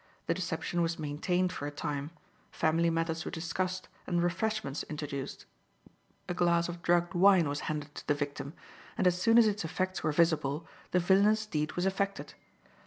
[0.25, 2.09] The deception was maintained for a time;
[2.49, 5.45] family matters were discussed, and refreshments introduced.
[6.27, 8.53] A glass of drugged wine was handed to the victim,
[8.97, 12.33] and as soon as its effects were visible the villainous deed was effected.